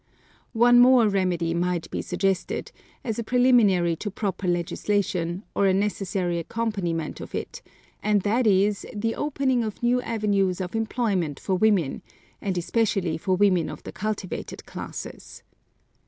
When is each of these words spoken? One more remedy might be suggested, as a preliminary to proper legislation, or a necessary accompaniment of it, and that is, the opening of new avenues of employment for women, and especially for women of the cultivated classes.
One 0.57 0.79
more 0.79 1.07
remedy 1.07 1.53
might 1.53 1.87
be 1.91 2.01
suggested, 2.01 2.71
as 3.03 3.19
a 3.19 3.23
preliminary 3.23 3.95
to 3.97 4.09
proper 4.09 4.47
legislation, 4.47 5.43
or 5.53 5.67
a 5.67 5.75
necessary 5.75 6.39
accompaniment 6.39 7.21
of 7.21 7.35
it, 7.35 7.61
and 8.01 8.23
that 8.23 8.47
is, 8.47 8.83
the 8.95 9.13
opening 9.13 9.63
of 9.63 9.83
new 9.83 10.01
avenues 10.01 10.59
of 10.59 10.75
employment 10.75 11.39
for 11.39 11.53
women, 11.53 12.01
and 12.41 12.57
especially 12.57 13.15
for 13.15 13.35
women 13.35 13.69
of 13.69 13.83
the 13.83 13.91
cultivated 13.91 14.65
classes. 14.65 15.43